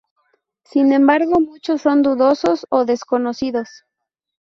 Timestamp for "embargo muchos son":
0.93-2.01